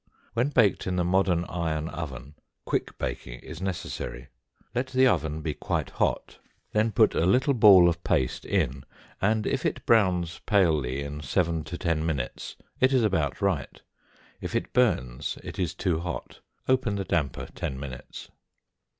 When 0.33 0.49
baked 0.49 0.87
in 0.87 0.95
the 0.95 1.03
modern 1.03 1.45
iron 1.45 1.87
oven, 1.89 2.33
quick 2.65 2.97
baking 2.97 3.39
is 3.41 3.61
necessary. 3.61 4.29
Let 4.73 4.87
the 4.87 5.05
oven 5.05 5.43
be 5.43 5.53
quite 5.53 5.91
hot, 5.91 6.39
then 6.71 6.91
put 6.91 7.13
a 7.13 7.27
little 7.27 7.53
ball 7.53 7.87
of 7.87 8.03
paste 8.03 8.43
in, 8.43 8.83
and 9.21 9.45
if 9.45 9.63
it 9.63 9.85
browns 9.85 10.39
palely 10.47 11.03
in 11.03 11.21
seven 11.21 11.63
to 11.65 11.77
ten 11.77 12.03
minutes 12.03 12.55
it 12.79 12.93
is 12.93 13.03
about 13.03 13.43
right; 13.43 13.79
if 14.41 14.55
it 14.55 14.73
burns, 14.73 15.37
it 15.43 15.59
is 15.59 15.75
too 15.75 15.99
hot; 15.99 16.39
open 16.67 16.95
the 16.95 17.05
damper 17.05 17.47
ten 17.53 17.79
minutes. 17.79 18.31